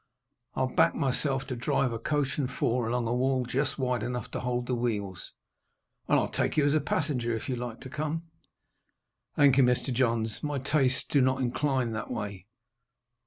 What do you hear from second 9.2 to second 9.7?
"Thank you,